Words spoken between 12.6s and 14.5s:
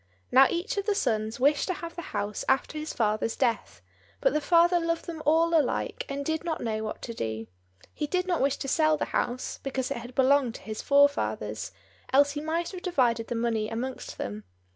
have divided the money amongst them.